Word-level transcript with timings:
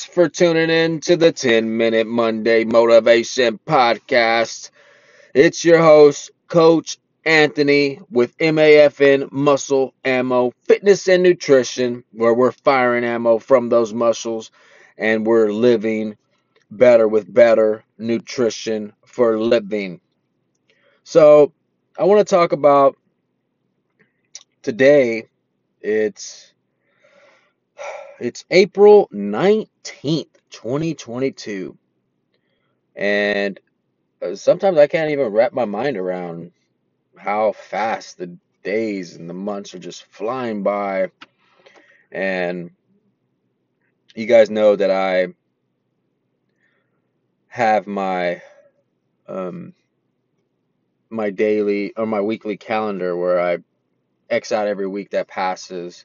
for 0.00 0.28
tuning 0.28 0.70
in 0.70 1.00
to 1.00 1.16
the 1.16 1.32
10 1.32 1.76
Minute 1.76 2.06
Monday 2.06 2.64
Motivation 2.64 3.58
Podcast. 3.66 4.70
It's 5.34 5.64
your 5.64 5.78
host, 5.78 6.30
Coach 6.48 6.98
Anthony 7.24 8.00
with 8.10 8.36
MAFN 8.38 9.30
Muscle 9.32 9.94
Ammo 10.04 10.52
Fitness 10.64 11.08
and 11.08 11.22
Nutrition, 11.22 12.04
where 12.12 12.34
we're 12.34 12.52
firing 12.52 13.04
ammo 13.04 13.38
from 13.38 13.68
those 13.68 13.92
muscles 13.92 14.50
and 14.98 15.26
we're 15.26 15.52
living 15.52 16.16
better 16.70 17.06
with 17.08 17.32
better 17.32 17.84
nutrition 17.98 18.92
for 19.06 19.38
living. 19.38 20.00
So, 21.04 21.52
I 21.98 22.04
want 22.04 22.26
to 22.26 22.34
talk 22.34 22.52
about 22.52 22.96
today. 24.62 25.28
It's 25.80 26.52
it's 28.20 28.44
April 28.50 29.08
19th, 29.12 29.71
2022. 29.84 31.76
And 32.96 33.60
uh, 34.22 34.34
sometimes 34.36 34.78
I 34.78 34.86
can't 34.88 35.10
even 35.10 35.28
wrap 35.28 35.52
my 35.52 35.64
mind 35.66 35.96
around 35.96 36.52
how 37.18 37.52
fast 37.52 38.18
the 38.18 38.36
days 38.64 39.16
and 39.16 39.28
the 39.30 39.34
months 39.34 39.74
are 39.74 39.78
just 39.80 40.04
flying 40.06 40.62
by. 40.62 41.10
And 42.12 42.72
you 44.14 44.26
guys 44.26 44.50
know 44.50 44.76
that 44.76 44.90
I 44.90 45.28
have 47.48 47.86
my 47.86 48.42
um, 49.28 49.74
my 51.10 51.30
daily 51.30 51.94
or 51.96 52.06
my 52.06 52.20
weekly 52.20 52.56
calendar 52.56 53.16
where 53.16 53.40
I 53.40 53.58
X 54.30 54.52
out 54.52 54.68
every 54.68 54.88
week 54.88 55.10
that 55.10 55.28
passes 55.28 56.04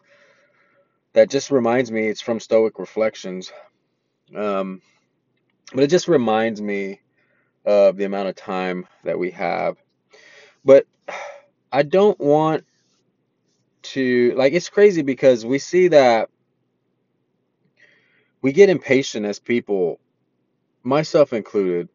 that 1.14 1.30
just 1.30 1.52
reminds 1.52 1.92
me 1.92 2.08
it's 2.08 2.22
from 2.22 2.40
Stoic 2.40 2.80
Reflections. 2.80 3.52
Um, 4.36 4.82
but 5.74 5.84
it 5.84 5.90
just 5.90 6.08
reminds 6.08 6.62
me 6.62 7.02
of 7.66 7.98
the 7.98 8.06
amount 8.06 8.30
of 8.30 8.36
time 8.36 8.88
that 9.04 9.20
we 9.20 9.32
have. 9.32 9.78
But 10.64 10.86
I 11.72 11.84
don't 11.84 12.20
want 12.20 12.66
to, 13.84 14.34
like, 14.36 14.54
it's 14.54 14.70
crazy 14.70 15.02
because 15.02 15.46
we 15.46 15.60
see 15.60 15.90
that 15.90 16.30
we 18.42 18.52
get 18.52 18.70
impatient 18.70 19.26
as 19.26 19.40
people, 19.40 20.00
myself 20.84 21.34
included, 21.34 21.90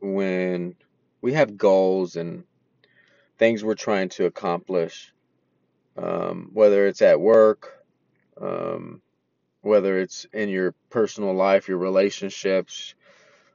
when 0.00 0.76
we 1.20 1.32
have 1.32 1.58
goals 1.58 2.16
and 2.16 2.44
things 3.38 3.64
we're 3.64 3.74
trying 3.74 4.08
to 4.10 4.26
accomplish, 4.26 5.12
um, 5.96 6.50
whether 6.52 6.86
it's 6.86 7.02
at 7.02 7.20
work 7.20 7.84
um, 8.40 9.02
whether 9.68 9.98
it's 9.98 10.26
in 10.32 10.48
your 10.48 10.74
personal 10.90 11.34
life, 11.34 11.68
your 11.68 11.78
relationships, 11.78 12.94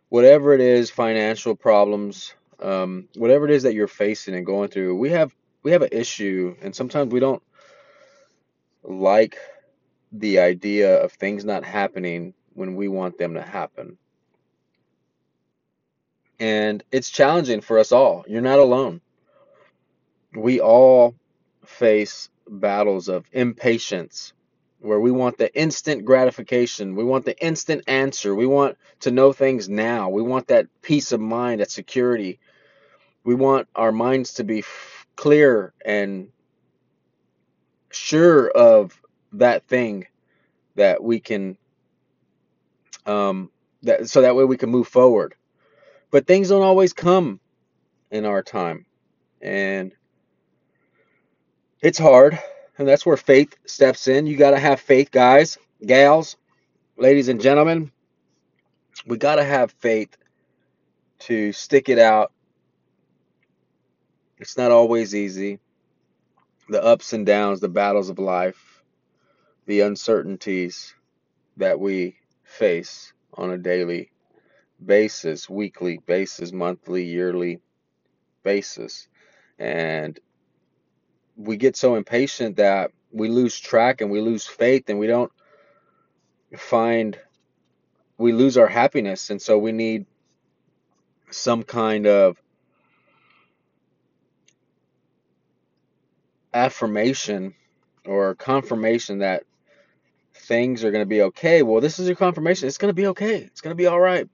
whatever 0.10 0.54
it 0.54 0.62
is, 0.62 0.90
financial 0.90 1.56
problems, 1.56 2.36
um, 2.62 3.10
whatever 3.16 3.46
it 3.46 3.52
is 3.52 3.64
that 3.64 3.74
you're 3.74 3.88
facing 3.88 4.36
and 4.36 4.46
going 4.46 4.70
through, 4.70 4.96
we 4.96 5.10
have 5.10 5.36
we 5.64 5.72
have 5.72 5.82
an 5.82 5.90
issue, 5.92 6.56
and 6.62 6.76
sometimes 6.76 7.12
we 7.12 7.20
don't 7.20 7.42
like 8.84 9.38
the 10.12 10.40
idea 10.40 11.02
of 11.04 11.12
things 11.14 11.44
not 11.46 11.64
happening 11.64 12.34
when 12.54 12.76
we 12.76 12.88
want 12.88 13.18
them 13.18 13.34
to 13.34 13.42
happen. 13.42 13.98
And 16.40 16.84
it's 16.92 17.10
challenging 17.10 17.62
for 17.62 17.80
us 17.80 17.92
all. 17.92 18.26
You're 18.28 18.42
not 18.42 18.60
alone. 18.60 19.02
We 20.36 20.60
all 20.60 21.16
face 21.66 22.30
battles 22.48 23.08
of 23.08 23.26
impatience 23.32 24.34
where 24.84 25.02
we 25.02 25.12
want 25.12 25.38
the 25.38 25.54
instant 25.60 26.06
gratification. 26.06 26.96
We 26.96 27.06
want 27.06 27.26
the 27.26 27.40
instant 27.46 27.86
answer. 27.88 28.36
We 28.36 28.48
want 28.48 28.78
to 29.02 29.12
know 29.12 29.34
things 29.34 29.70
now. 29.70 30.10
We 30.10 30.24
want 30.24 30.48
that 30.50 30.68
peace 30.84 31.14
of 31.14 31.22
mind, 31.22 31.62
that 31.62 31.72
security. 31.72 32.40
We 33.26 33.36
want 33.36 33.68
our 33.76 33.92
minds 33.94 34.36
to 34.36 34.46
be 34.46 34.60
f- 34.60 35.08
clear 35.18 35.74
and 35.86 36.30
sure 37.92 38.50
of 38.52 39.00
that 39.34 39.68
thing 39.68 40.08
that 40.76 41.04
we 41.04 41.20
can 41.20 41.58
um 43.06 43.52
that 43.84 44.10
so 44.10 44.22
that 44.22 44.36
way 44.36 44.46
we 44.46 44.58
can 44.58 44.70
move 44.70 44.88
forward. 44.88 45.36
But 46.12 46.28
things 46.28 46.50
don't 46.50 46.64
always 46.64 46.94
come 46.94 47.40
in 48.12 48.26
our 48.26 48.44
time. 48.44 48.86
And 49.42 49.94
it's 51.82 52.00
hard 52.00 52.40
and 52.78 52.88
that's 52.88 53.06
where 53.06 53.18
faith 53.18 53.56
steps 53.66 54.08
in. 54.08 54.28
You 54.28 54.38
got 54.38 54.52
to 54.52 54.60
have 54.60 54.80
faith, 54.80 55.12
guys, 55.12 55.58
gals, 55.86 56.38
ladies 56.98 57.28
and 57.28 57.42
gentlemen. 57.42 57.92
We 59.06 59.18
got 59.18 59.36
to 59.36 59.44
have 59.44 59.72
faith 59.72 60.16
to 61.20 61.54
stick 61.54 61.90
it 61.90 62.00
out. 62.00 62.32
It's 64.40 64.58
not 64.58 64.72
always 64.72 65.16
easy. 65.16 65.60
The 66.70 66.84
ups 66.84 67.14
and 67.14 67.26
downs, 67.26 67.60
the 67.60 67.70
battles 67.70 68.10
of 68.10 68.20
life, 68.20 68.84
the 69.66 69.82
uncertainties 69.82 70.96
that 71.58 71.80
we 71.80 72.16
face 72.44 73.14
on 73.36 73.52
a 73.52 73.58
daily 73.58 74.12
basis, 74.84 75.50
weekly 75.50 76.00
basis, 76.06 76.52
monthly, 76.52 77.06
yearly 77.06 77.60
basis. 78.44 79.08
And 79.60 80.20
we 81.38 81.58
get 81.58 81.76
so 81.76 81.96
impatient 81.96 82.58
that 82.58 82.92
we 83.12 83.30
lose 83.30 83.60
track 83.60 84.02
and 84.02 84.12
we 84.12 84.22
lose 84.22 84.46
faith 84.46 84.90
and 84.90 85.00
we 85.00 85.08
don't 85.08 85.32
find 86.58 87.20
we 88.18 88.32
lose 88.32 88.58
our 88.58 88.68
happiness 88.68 89.30
and 89.30 89.42
so 89.42 89.58
we 89.58 89.72
need 89.72 90.06
some 91.32 91.64
kind 91.64 92.06
of 92.06 92.38
affirmation 96.54 97.56
or 98.06 98.36
confirmation 98.36 99.20
that 99.20 99.44
things 100.36 100.84
are 100.84 100.92
going 100.92 101.02
to 101.02 101.10
be 101.10 101.24
okay. 101.24 101.64
Well, 101.64 101.82
this 101.82 102.00
is 102.00 102.08
your 102.08 102.16
confirmation. 102.16 102.68
It's 102.68 102.78
going 102.78 102.90
to 102.90 102.96
be 102.96 103.08
okay. 103.08 103.38
It's 103.38 103.62
going 103.62 103.72
to 103.72 103.82
be 103.82 103.88
all 103.88 104.00
right. 104.00 104.28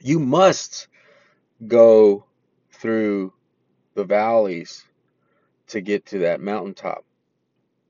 You 0.00 0.18
must 0.18 0.88
go 1.66 2.24
through 2.72 3.32
the 3.94 4.04
valleys 4.04 4.84
to 5.70 5.80
get 5.80 6.06
to 6.06 6.20
that 6.20 6.40
mountaintop. 6.40 7.04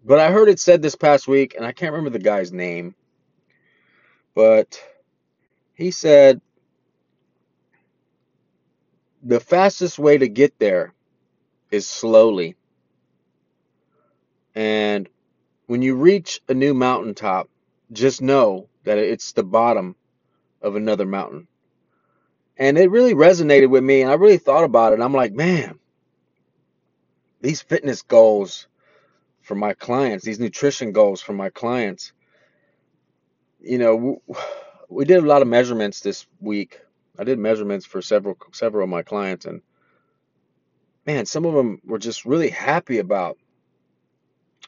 But 0.04 0.20
I 0.20 0.30
heard 0.32 0.48
it 0.48 0.60
said 0.60 0.82
this 0.82 0.96
past 0.96 1.28
week, 1.28 1.54
and 1.56 1.66
I 1.66 1.72
can't 1.72 1.92
remember 1.92 2.10
the 2.16 2.24
guy's 2.24 2.52
name, 2.52 2.94
but 4.34 4.82
he 5.74 5.90
said 5.90 6.40
the 9.22 9.40
fastest 9.40 9.98
way 9.98 10.18
to 10.18 10.28
get 10.28 10.58
there 10.58 10.94
is 11.70 11.88
slowly. 11.88 12.56
And 14.54 15.08
when 15.66 15.82
you 15.82 15.96
reach 15.96 16.40
a 16.48 16.54
new 16.54 16.74
mountaintop, 16.74 17.50
just 17.92 18.22
know 18.22 18.68
that 18.84 18.98
it's 18.98 19.32
the 19.32 19.42
bottom 19.42 19.96
of 20.62 20.76
another 20.76 21.06
mountain. 21.06 21.48
And 22.58 22.78
it 22.78 22.90
really 22.92 23.14
resonated 23.14 23.70
with 23.70 23.84
me, 23.84 24.02
and 24.02 24.10
I 24.12 24.14
really 24.14 24.38
thought 24.38 24.64
about 24.64 24.94
it. 24.94 25.00
I'm 25.00 25.14
like, 25.14 25.32
man, 25.32 25.79
these 27.40 27.62
fitness 27.62 28.02
goals 28.02 28.66
for 29.42 29.54
my 29.54 29.72
clients, 29.74 30.24
these 30.24 30.40
nutrition 30.40 30.92
goals 30.92 31.20
for 31.20 31.32
my 31.32 31.50
clients, 31.50 32.12
you 33.60 33.78
know, 33.78 34.22
we 34.88 35.04
did 35.04 35.22
a 35.22 35.26
lot 35.26 35.42
of 35.42 35.48
measurements 35.48 36.00
this 36.00 36.26
week. 36.40 36.80
I 37.18 37.24
did 37.24 37.38
measurements 37.38 37.86
for 37.86 38.00
several 38.02 38.36
several 38.52 38.84
of 38.84 38.90
my 38.90 39.02
clients, 39.02 39.44
and 39.44 39.60
man, 41.06 41.26
some 41.26 41.44
of 41.44 41.54
them 41.54 41.80
were 41.84 41.98
just 41.98 42.24
really 42.24 42.48
happy 42.50 42.98
about 42.98 43.36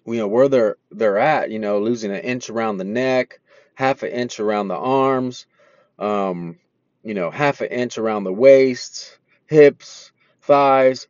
you 0.05 0.17
know 0.17 0.29
where 0.29 0.49
they're 0.49 0.77
they're 0.91 1.19
at. 1.19 1.51
You 1.51 1.59
know, 1.59 1.79
losing 1.79 2.11
an 2.11 2.21
inch 2.21 2.51
around 2.51 2.77
the 2.77 2.85
neck, 2.85 3.41
half 3.75 4.03
an 4.03 4.11
inch 4.11 4.39
around 4.39 4.69
the 4.69 4.77
arms, 4.77 5.47
um, 5.99 6.59
you 7.03 7.15
know, 7.15 7.31
half 7.31 7.61
an 7.61 7.69
inch 7.69 7.99
around 7.99 8.25
the 8.25 8.33
waist, 8.33 9.19
hips, 9.47 10.13
thighs, 10.43 11.07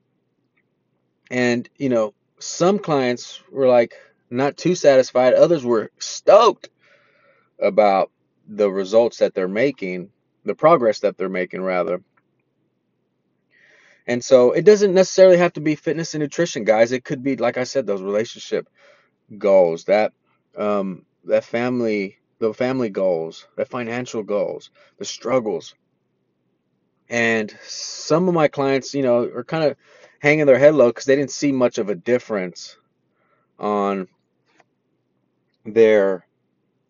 and, 1.32 1.66
you 1.78 1.88
know, 1.88 2.12
some 2.38 2.78
clients 2.78 3.42
were 3.50 3.66
like 3.66 3.94
not 4.28 4.58
too 4.58 4.74
satisfied, 4.74 5.32
others 5.32 5.64
were 5.64 5.90
stoked 5.98 6.68
about 7.58 8.10
the 8.46 8.70
results 8.70 9.16
that 9.18 9.34
they're 9.34 9.48
making, 9.48 10.10
the 10.44 10.54
progress 10.54 11.00
that 11.00 11.16
they're 11.16 11.30
making, 11.30 11.62
rather. 11.62 12.02
And 14.06 14.22
so 14.22 14.52
it 14.52 14.66
doesn't 14.66 14.92
necessarily 14.92 15.38
have 15.38 15.54
to 15.54 15.62
be 15.62 15.74
fitness 15.74 16.12
and 16.12 16.20
nutrition, 16.20 16.64
guys. 16.64 16.92
It 16.92 17.04
could 17.04 17.22
be, 17.22 17.36
like 17.36 17.56
I 17.56 17.64
said, 17.64 17.86
those 17.86 18.02
relationship 18.02 18.68
goals, 19.38 19.84
that 19.84 20.12
um, 20.54 21.06
that 21.24 21.44
family, 21.44 22.18
the 22.40 22.52
family 22.52 22.90
goals, 22.90 23.46
the 23.56 23.64
financial 23.64 24.22
goals, 24.22 24.68
the 24.98 25.06
struggles. 25.06 25.74
And 27.08 27.56
some 27.62 28.28
of 28.28 28.34
my 28.34 28.48
clients, 28.48 28.92
you 28.92 29.02
know, 29.02 29.22
are 29.22 29.44
kind 29.44 29.64
of 29.64 29.76
hanging 30.22 30.46
their 30.46 30.58
head 30.58 30.74
low 30.76 30.86
because 30.86 31.04
they 31.04 31.16
didn't 31.16 31.32
see 31.32 31.50
much 31.50 31.78
of 31.78 31.88
a 31.88 31.96
difference 31.96 32.76
on 33.58 34.06
their 35.64 36.24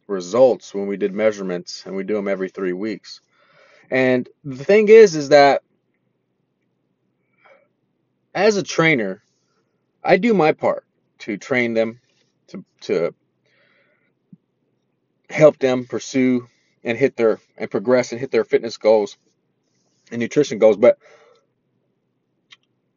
results 0.06 0.74
when 0.74 0.86
we 0.86 0.98
did 0.98 1.14
measurements 1.14 1.84
and 1.86 1.96
we 1.96 2.04
do 2.04 2.14
them 2.14 2.28
every 2.28 2.50
three 2.50 2.74
weeks. 2.74 3.22
And 3.90 4.28
the 4.44 4.62
thing 4.62 4.88
is, 4.88 5.16
is 5.16 5.30
that 5.30 5.62
as 8.34 8.58
a 8.58 8.62
trainer, 8.62 9.22
I 10.04 10.18
do 10.18 10.34
my 10.34 10.52
part 10.52 10.84
to 11.20 11.38
train 11.38 11.72
them, 11.72 12.00
to, 12.48 12.62
to 12.82 13.14
help 15.30 15.58
them 15.58 15.86
pursue 15.86 16.48
and 16.84 16.98
hit 16.98 17.16
their 17.16 17.40
and 17.56 17.70
progress 17.70 18.12
and 18.12 18.20
hit 18.20 18.30
their 18.30 18.44
fitness 18.44 18.76
goals 18.76 19.16
and 20.10 20.20
nutrition 20.20 20.58
goals. 20.58 20.76
But 20.76 20.98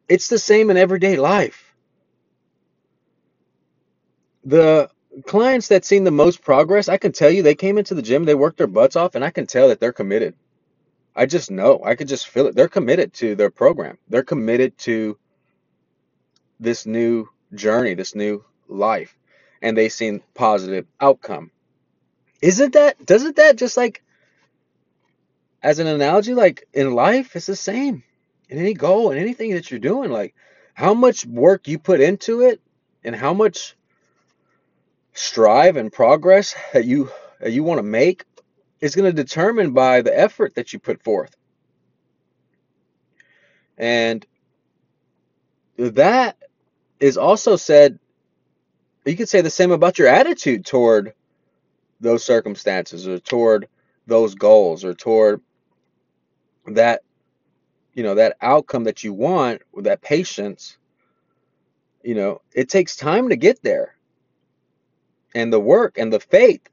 it's 0.08 0.28
the 0.28 0.38
same 0.38 0.70
in 0.70 0.76
everyday 0.76 1.16
life. 1.16 1.74
The 4.44 4.90
clients 5.26 5.68
that 5.68 5.84
seen 5.84 6.04
the 6.04 6.10
most 6.10 6.42
progress, 6.42 6.88
I 6.88 6.98
can 6.98 7.12
tell 7.12 7.30
you 7.30 7.42
they 7.42 7.54
came 7.54 7.78
into 7.78 7.94
the 7.94 8.02
gym, 8.02 8.24
they 8.24 8.34
worked 8.34 8.58
their 8.58 8.66
butts 8.66 8.96
off, 8.96 9.14
and 9.14 9.24
I 9.24 9.30
can 9.30 9.46
tell 9.46 9.68
that 9.68 9.80
they're 9.80 9.92
committed. 9.92 10.34
I 11.14 11.26
just 11.26 11.50
know. 11.50 11.80
I 11.84 11.94
could 11.94 12.08
just 12.08 12.28
feel 12.28 12.46
it. 12.46 12.54
They're 12.54 12.68
committed 12.68 13.12
to 13.14 13.34
their 13.34 13.50
program. 13.50 13.98
They're 14.08 14.22
committed 14.22 14.76
to 14.78 15.18
this 16.60 16.86
new 16.86 17.28
journey, 17.54 17.94
this 17.94 18.14
new 18.14 18.44
life, 18.68 19.16
and 19.62 19.76
they 19.76 19.88
seen 19.88 20.22
positive 20.34 20.86
outcome. 21.00 21.50
Isn't 22.42 22.74
that 22.74 23.04
doesn't 23.04 23.36
that 23.36 23.56
just 23.56 23.76
like 23.76 24.02
as 25.62 25.78
an 25.78 25.86
analogy, 25.86 26.34
like 26.34 26.68
in 26.74 26.94
life, 26.94 27.34
it's 27.36 27.46
the 27.46 27.56
same. 27.56 28.02
In 28.48 28.58
any 28.58 28.74
goal 28.74 29.10
and 29.10 29.18
anything 29.18 29.52
that 29.54 29.70
you're 29.70 29.80
doing, 29.80 30.10
like 30.10 30.34
how 30.74 30.94
much 30.94 31.26
work 31.26 31.68
you 31.68 31.78
put 31.78 32.00
into 32.00 32.42
it 32.42 32.60
and 33.02 33.14
how 33.14 33.34
much 33.34 33.74
strive 35.14 35.76
and 35.76 35.92
progress 35.92 36.54
that 36.72 36.84
you 36.84 37.10
that 37.40 37.52
you 37.52 37.64
want 37.64 37.78
to 37.78 37.82
make 37.82 38.24
is 38.80 38.94
going 38.94 39.10
to 39.10 39.22
determine 39.22 39.72
by 39.72 40.02
the 40.02 40.16
effort 40.16 40.54
that 40.54 40.72
you 40.72 40.78
put 40.78 41.02
forth. 41.02 41.34
And 43.78 44.24
that 45.76 46.36
is 47.00 47.16
also 47.16 47.56
said 47.56 47.98
you 49.04 49.16
could 49.16 49.28
say 49.28 49.40
the 49.40 49.50
same 49.50 49.70
about 49.70 49.98
your 49.98 50.08
attitude 50.08 50.66
toward 50.66 51.14
those 52.00 52.24
circumstances 52.24 53.06
or 53.06 53.18
toward 53.18 53.68
those 54.06 54.34
goals 54.34 54.84
or 54.84 54.94
toward 54.94 55.40
that 56.66 57.02
you 57.96 58.04
know 58.04 58.16
that 58.16 58.38
outcome 58.42 58.84
that 58.86 59.04
you 59.04 59.14
want 59.14 59.62
with 59.74 59.86
that 59.86 60.02
patience 60.02 60.78
you 62.04 62.14
know 62.16 62.42
it 62.54 62.70
takes 62.70 62.96
time 62.96 63.30
to 63.30 63.36
get 63.36 63.62
there. 63.62 63.96
And 65.34 65.52
the 65.52 65.60
work 65.60 65.98
and 65.98 66.12
the 66.12 66.20
faith 66.20 66.68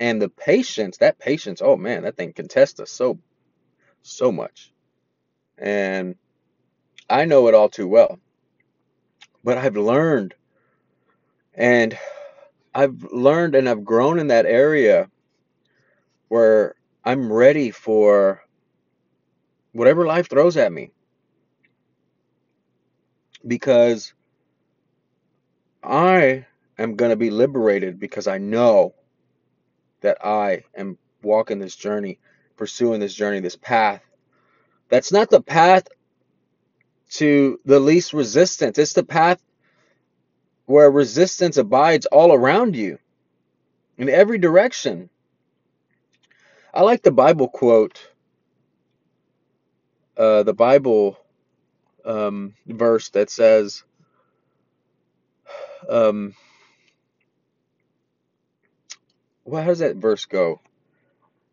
and 0.00 0.22
the 0.22 0.28
patience 0.30 0.98
that 0.98 1.18
patience 1.18 1.62
oh 1.64 1.76
man 1.76 2.04
that 2.04 2.16
thing 2.16 2.32
can 2.34 2.48
test 2.48 2.80
us 2.80 2.90
so 2.90 3.18
so 4.02 4.32
much. 4.32 4.72
And 5.58 6.16
i 7.10 7.24
know 7.26 7.48
it 7.48 7.54
all 7.54 7.68
too 7.70 7.88
well 7.88 8.18
but 9.44 9.58
i've 9.58 9.76
learned 9.76 10.34
and 11.54 11.98
i've 12.74 13.04
learned 13.12 13.54
and 13.56 13.68
i've 13.68 13.84
grown 13.84 14.18
in 14.20 14.28
that 14.28 14.46
area 14.46 15.00
where 16.28 16.76
I'm 17.04 17.32
ready 17.32 17.72
for 17.72 18.42
whatever 19.72 20.06
life 20.06 20.28
throws 20.28 20.56
at 20.56 20.72
me. 20.72 20.90
Because 23.46 24.12
I 25.82 26.46
am 26.78 26.96
going 26.96 27.10
to 27.10 27.16
be 27.16 27.30
liberated 27.30 27.98
because 27.98 28.26
I 28.26 28.38
know 28.38 28.94
that 30.00 30.24
I 30.24 30.64
am 30.76 30.98
walking 31.22 31.58
this 31.58 31.76
journey, 31.76 32.18
pursuing 32.56 33.00
this 33.00 33.14
journey, 33.14 33.40
this 33.40 33.56
path. 33.56 34.02
That's 34.88 35.12
not 35.12 35.30
the 35.30 35.40
path 35.40 35.88
to 37.10 37.60
the 37.64 37.80
least 37.80 38.12
resistance. 38.12 38.78
It's 38.78 38.92
the 38.92 39.04
path 39.04 39.42
where 40.66 40.90
resistance 40.90 41.56
abides 41.56 42.06
all 42.06 42.32
around 42.32 42.76
you 42.76 42.98
in 43.96 44.08
every 44.08 44.38
direction. 44.38 45.08
I 46.74 46.82
like 46.82 47.02
the 47.02 47.10
Bible 47.10 47.48
quote, 47.48 48.10
uh, 50.18 50.44
the 50.44 50.54
Bible 50.54 51.18
um, 52.04 52.54
verse 52.66 53.10
that 53.10 53.30
says, 53.30 53.84
um, 55.88 56.34
well, 59.44 59.62
how 59.62 59.68
does 59.70 59.80
that 59.80 59.96
verse 59.96 60.26
go? 60.26 60.60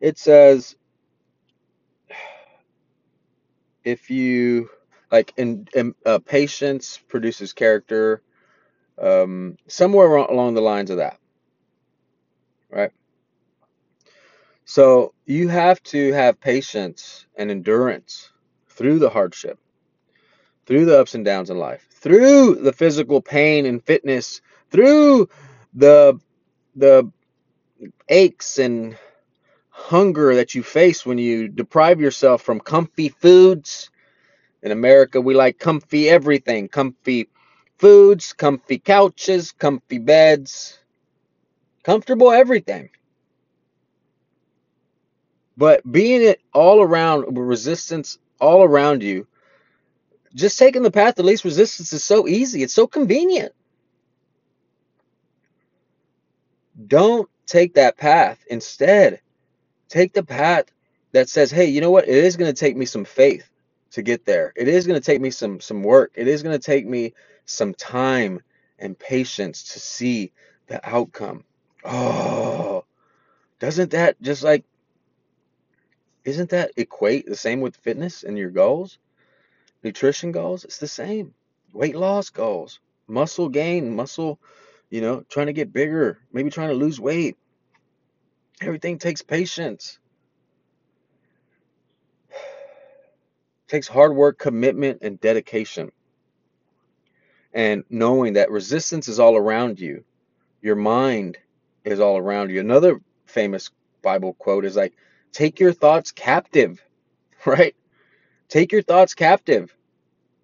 It 0.00 0.18
says, 0.18 0.76
if 3.84 4.10
you 4.10 4.70
like, 5.12 5.32
in, 5.36 5.68
in 5.74 5.94
uh, 6.06 6.18
patience 6.20 6.98
produces 7.08 7.52
character, 7.52 8.22
um, 9.00 9.56
somewhere 9.68 10.16
along 10.16 10.54
the 10.54 10.62
lines 10.62 10.90
of 10.90 10.98
that, 10.98 11.18
right? 12.70 12.92
So 14.64 15.14
you 15.26 15.48
have 15.48 15.82
to 15.84 16.12
have 16.12 16.40
patience 16.40 17.26
and 17.36 17.50
endurance 17.50 18.30
through 18.76 18.98
the 18.98 19.10
hardship, 19.10 19.58
through 20.66 20.84
the 20.84 21.00
ups 21.00 21.14
and 21.14 21.24
downs 21.24 21.50
in 21.50 21.58
life, 21.58 21.86
through 21.90 22.56
the 22.56 22.72
physical 22.72 23.20
pain 23.20 23.66
and 23.66 23.82
fitness, 23.82 24.40
through 24.70 25.28
the 25.74 26.18
the 26.76 27.10
aches 28.08 28.58
and 28.58 28.96
hunger 29.70 30.34
that 30.34 30.54
you 30.54 30.62
face 30.62 31.04
when 31.06 31.18
you 31.18 31.48
deprive 31.48 32.00
yourself 32.00 32.42
from 32.42 32.60
comfy 32.60 33.08
foods. 33.08 33.90
In 34.62 34.72
America, 34.72 35.20
we 35.20 35.34
like 35.34 35.58
comfy 35.58 36.08
everything, 36.08 36.68
comfy 36.68 37.28
foods, 37.78 38.32
comfy 38.32 38.78
couches, 38.78 39.52
comfy 39.52 39.98
beds, 39.98 40.78
comfortable 41.82 42.32
everything. 42.32 42.90
But 45.56 45.90
being 45.90 46.22
it 46.22 46.40
all 46.52 46.82
around 46.82 47.36
resistance 47.38 48.18
all 48.40 48.62
around 48.64 49.02
you, 49.02 49.26
just 50.34 50.58
taking 50.58 50.82
the 50.82 50.90
path 50.90 51.18
of 51.18 51.24
least 51.24 51.44
resistance 51.44 51.92
is 51.92 52.04
so 52.04 52.28
easy. 52.28 52.62
It's 52.62 52.74
so 52.74 52.86
convenient. 52.86 53.52
Don't 56.86 57.28
take 57.46 57.74
that 57.74 57.96
path. 57.96 58.44
Instead, 58.50 59.20
take 59.88 60.12
the 60.12 60.22
path 60.24 60.66
that 61.12 61.28
says, 61.28 61.50
hey, 61.50 61.66
you 61.66 61.80
know 61.80 61.90
what? 61.90 62.08
It 62.08 62.16
is 62.16 62.36
going 62.36 62.52
to 62.52 62.58
take 62.58 62.76
me 62.76 62.84
some 62.84 63.04
faith 63.04 63.48
to 63.92 64.02
get 64.02 64.26
there. 64.26 64.52
It 64.56 64.68
is 64.68 64.86
going 64.86 65.00
to 65.00 65.04
take 65.04 65.20
me 65.20 65.30
some 65.30 65.60
some 65.60 65.82
work. 65.82 66.12
It 66.14 66.28
is 66.28 66.42
going 66.42 66.58
to 66.58 66.64
take 66.64 66.86
me 66.86 67.14
some 67.46 67.72
time 67.74 68.42
and 68.78 68.98
patience 68.98 69.72
to 69.72 69.80
see 69.80 70.32
the 70.66 70.86
outcome. 70.88 71.44
Oh, 71.84 72.84
doesn't 73.60 73.92
that 73.92 74.20
just 74.20 74.42
like 74.42 74.64
isn't 76.26 76.50
that 76.50 76.72
equate 76.76 77.26
the 77.26 77.36
same 77.36 77.60
with 77.60 77.76
fitness 77.76 78.24
and 78.24 78.36
your 78.36 78.50
goals? 78.50 78.98
Nutrition 79.84 80.32
goals? 80.32 80.64
It's 80.64 80.78
the 80.78 80.88
same. 80.88 81.32
Weight 81.72 81.94
loss 81.94 82.30
goals, 82.30 82.80
muscle 83.06 83.48
gain, 83.48 83.94
muscle, 83.94 84.40
you 84.90 85.00
know, 85.00 85.24
trying 85.28 85.46
to 85.46 85.52
get 85.52 85.72
bigger, 85.72 86.18
maybe 86.32 86.50
trying 86.50 86.70
to 86.70 86.74
lose 86.74 86.98
weight. 87.00 87.36
Everything 88.60 88.98
takes 88.98 89.22
patience. 89.22 90.00
It 92.30 92.36
takes 93.68 93.86
hard 93.86 94.16
work, 94.16 94.36
commitment, 94.38 94.98
and 95.02 95.20
dedication. 95.20 95.92
And 97.52 97.84
knowing 97.88 98.32
that 98.32 98.50
resistance 98.50 99.06
is 99.06 99.20
all 99.20 99.36
around 99.36 99.78
you, 99.78 100.04
your 100.60 100.76
mind 100.76 101.38
is 101.84 102.00
all 102.00 102.18
around 102.18 102.50
you. 102.50 102.58
Another 102.58 103.00
famous 103.26 103.70
Bible 104.02 104.34
quote 104.34 104.64
is 104.64 104.74
like, 104.74 104.94
take 105.32 105.60
your 105.60 105.72
thoughts 105.72 106.12
captive, 106.12 106.82
right? 107.46 107.74
Take 108.48 108.72
your 108.72 108.82
thoughts 108.82 109.14
captive, 109.14 109.74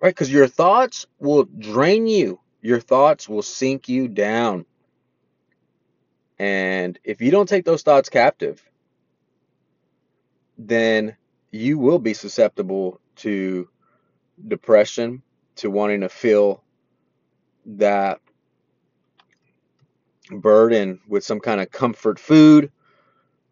right? 0.01 0.11
Because 0.11 0.33
your 0.33 0.49
thoughts 0.49 1.07
will 1.19 1.45
drain 1.45 2.07
you, 2.07 2.41
your 2.61 2.81
thoughts 2.81 3.29
will 3.29 3.43
sink 3.43 3.89
you 3.89 4.09
down. 4.09 4.67
And 6.39 6.99
if 7.05 7.21
you 7.21 7.31
don't 7.31 7.49
take 7.49 7.65
those 7.65 7.83
thoughts 7.83 8.09
captive, 8.09 8.63
then 10.59 11.17
you 11.53 11.79
will 11.79 11.99
be 11.99 12.15
susceptible 12.15 13.01
to 13.17 13.69
depression, 14.49 15.23
to 15.57 15.71
wanting 15.71 16.01
to 16.01 16.09
feel 16.09 16.63
that 17.67 18.21
burden 20.31 21.01
with 21.07 21.25
some 21.25 21.41
kind 21.41 21.61
of 21.61 21.71
comfort 21.71 22.19
food, 22.19 22.71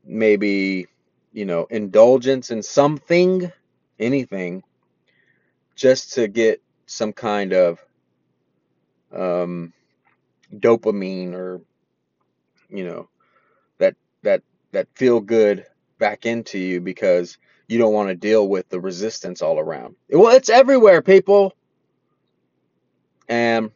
maybe 0.05 0.87
you 1.33 1.45
know, 1.45 1.67
indulgence 1.71 2.51
in 2.51 2.63
something, 2.63 3.51
anything, 3.99 4.63
just 5.77 6.15
to 6.15 6.29
get 6.29 6.63
some 6.87 7.13
kind 7.13 7.53
of 7.53 7.79
um, 9.13 9.73
dopamine 10.55 11.35
or, 11.35 11.61
you 12.69 12.85
know, 12.85 13.09
that 13.79 13.95
that 14.23 14.43
that 14.73 14.89
feel 14.95 15.21
good 15.21 15.67
back 15.99 16.27
into 16.27 16.59
you 16.59 16.81
because 16.81 17.39
you 17.69 17.79
don't 17.79 17.95
want 17.95 18.09
to 18.09 18.15
deal 18.15 18.49
with 18.49 18.69
the 18.69 18.81
resistance 18.81 19.43
all 19.43 19.59
around. 19.59 19.95
Well, 20.11 20.35
it's 20.35 20.49
everywhere, 20.49 21.03
people. 21.03 21.55
And 23.29 23.71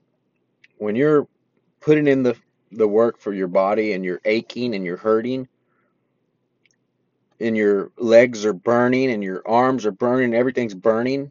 when 0.78 0.96
you're 0.96 1.28
putting 1.80 2.08
in 2.08 2.22
the 2.24 2.36
the 2.72 2.88
work 2.88 3.20
for 3.20 3.32
your 3.32 3.46
body 3.46 3.92
and 3.92 4.04
you're 4.04 4.20
aching 4.24 4.74
and 4.74 4.84
you're 4.84 4.96
hurting 4.96 5.46
and 7.44 7.56
your 7.56 7.90
legs 7.98 8.44
are 8.46 8.52
burning 8.52 9.10
and 9.10 9.22
your 9.22 9.42
arms 9.46 9.84
are 9.86 9.92
burning, 9.92 10.34
everything's 10.34 10.74
burning, 10.74 11.30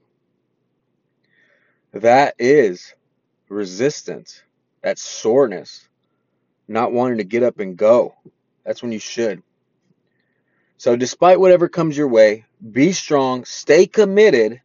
that 1.93 2.35
is 2.39 2.93
resistance. 3.49 4.43
That's 4.81 5.01
soreness. 5.01 5.87
Not 6.67 6.91
wanting 6.91 7.17
to 7.17 7.23
get 7.23 7.43
up 7.43 7.59
and 7.59 7.77
go. 7.77 8.15
That's 8.63 8.81
when 8.81 8.91
you 8.91 8.99
should. 8.99 9.43
So, 10.77 10.95
despite 10.95 11.39
whatever 11.39 11.69
comes 11.69 11.97
your 11.97 12.07
way, 12.07 12.45
be 12.71 12.91
strong, 12.91 13.45
stay 13.45 13.85
committed, 13.85 14.61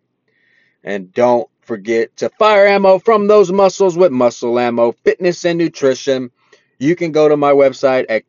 and 0.82 1.12
don't 1.12 1.48
forget 1.60 2.16
to 2.16 2.30
fire 2.30 2.66
ammo 2.66 2.98
from 2.98 3.26
those 3.26 3.52
muscles 3.52 3.96
with 3.96 4.10
muscle 4.10 4.58
ammo, 4.58 4.92
fitness 5.04 5.44
and 5.44 5.58
nutrition. 5.58 6.30
You 6.78 6.96
can 6.96 7.12
go 7.12 7.28
to 7.28 7.36
my 7.36 7.52
website 7.52 8.06
at 8.08 8.28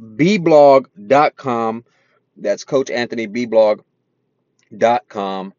coachanthonyblog.com. 0.00 1.84
That's 2.36 2.64
coachanthonyblog.com. 2.64 5.54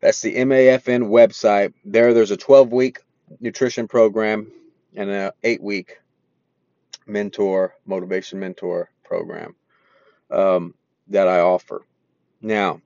That's 0.00 0.20
the 0.20 0.34
MAFN 0.36 1.08
website. 1.08 1.72
There, 1.84 2.14
there's 2.14 2.30
a 2.30 2.36
12 2.36 2.72
week 2.72 3.00
nutrition 3.40 3.88
program 3.88 4.52
and 4.94 5.10
an 5.10 5.32
eight 5.42 5.60
week 5.62 5.98
mentor, 7.06 7.74
motivation 7.86 8.38
mentor 8.38 8.90
program 9.02 9.56
um, 10.30 10.74
that 11.08 11.26
I 11.26 11.40
offer. 11.40 11.82
Now, 12.40 12.80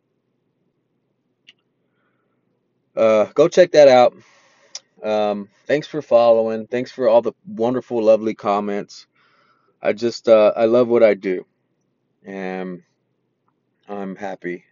uh, 2.96 3.26
go 3.34 3.48
check 3.48 3.72
that 3.72 3.88
out. 3.88 4.14
Um, 5.02 5.48
thanks 5.66 5.86
for 5.86 6.02
following. 6.02 6.66
Thanks 6.66 6.90
for 6.90 7.08
all 7.08 7.22
the 7.22 7.32
wonderful, 7.46 8.02
lovely 8.02 8.34
comments. 8.34 9.06
I 9.80 9.92
just, 9.92 10.28
uh, 10.28 10.52
I 10.56 10.64
love 10.64 10.88
what 10.88 11.02
I 11.02 11.14
do. 11.14 11.46
And 12.24 12.82
I'm 13.88 14.16
happy 14.16 14.64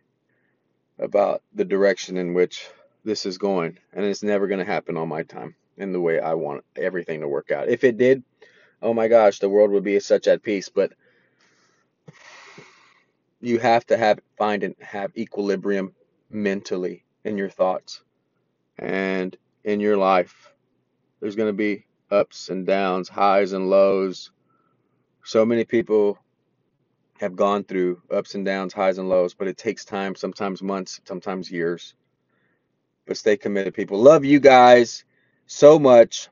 about 0.99 1.43
the 1.55 1.65
direction 1.65 2.17
in 2.17 2.35
which 2.35 2.69
this 3.05 3.27
is 3.27 3.39
going. 3.39 3.79
And 3.93 4.05
it's 4.05 4.23
never 4.23 4.47
going 4.49 4.59
to 4.59 4.71
happen 4.71 4.97
on 4.97 5.09
my 5.09 5.23
time 5.23 5.55
in 5.77 5.93
the 5.93 6.01
way 6.01 6.19
I 6.19 6.35
want 6.35 6.65
everything 6.75 7.21
to 7.21 7.29
work 7.29 7.51
out. 7.51 7.69
If 7.69 7.85
it 7.85 7.99
did, 7.99 8.23
oh 8.83 8.95
my 8.95 9.09
gosh, 9.09 9.39
the 9.39 9.49
world 9.49 9.71
would 9.71 9.85
be 9.85 10.01
such 10.01 10.27
at 10.27 10.43
peace. 10.43 10.69
But 10.69 10.93
you 13.41 13.59
have 13.59 13.87
to 13.87 13.97
have 13.97 14.21
find 14.37 14.63
and 14.65 14.75
have 14.81 15.17
equilibrium 15.17 15.95
mentally 16.31 17.05
in 17.25 17.39
your 17.39 17.51
thoughts 17.51 18.03
and 18.79 19.37
in 19.65 19.81
your 19.81 19.97
life. 19.97 20.53
There's 21.21 21.37
going 21.37 21.49
to 21.49 21.57
be 21.57 21.85
ups 22.11 22.49
and 22.49 22.67
downs, 22.67 23.09
highs 23.09 23.53
and 23.53 23.71
lows. 23.71 24.31
So 25.27 25.45
many 25.45 25.65
people 25.65 26.21
have 27.19 27.37
gone 27.37 27.65
through 27.65 28.01
ups 28.13 28.37
and 28.37 28.47
downs, 28.47 28.73
highs 28.73 28.99
and 28.99 29.09
lows, 29.09 29.35
but 29.35 29.49
it 29.49 29.59
takes 29.59 29.85
time, 29.85 30.15
sometimes 30.15 30.63
months, 30.63 31.01
sometimes 31.05 31.51
years. 31.51 31.95
But 33.07 33.17
stay 33.17 33.37
committed, 33.37 33.75
people. 33.75 33.99
Love 34.01 34.25
you 34.25 34.41
guys 34.41 35.05
so 35.47 35.79
much. 35.81 36.29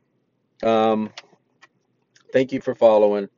Um, 0.63 1.11
thank 2.33 2.53
you 2.53 2.61
for 2.61 2.75
following. 2.75 3.29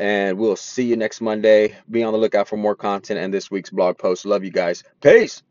And 0.00 0.38
we'll 0.38 0.56
see 0.56 0.84
you 0.84 0.96
next 0.96 1.20
Monday. 1.20 1.76
Be 1.90 2.02
on 2.02 2.12
the 2.12 2.18
lookout 2.18 2.48
for 2.48 2.56
more 2.56 2.76
content 2.76 3.20
and 3.20 3.32
this 3.32 3.50
week's 3.50 3.70
blog 3.70 3.98
post. 3.98 4.26
Love 4.26 4.44
you 4.44 4.50
guys. 4.50 4.84
Peace. 5.00 5.42